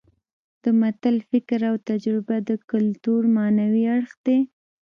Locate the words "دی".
4.25-4.39